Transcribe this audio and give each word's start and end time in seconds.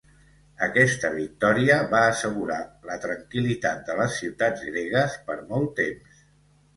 Aquesta 0.67 1.09
victòria 1.17 1.75
va 1.91 1.99
assegurar 2.13 2.57
la 2.91 2.95
tranquil·litat 3.03 3.83
de 3.91 3.99
les 3.99 4.15
ciutats 4.23 4.65
gregues 4.71 5.19
per 5.29 5.37
molt 5.53 5.71
temps. 5.81 6.25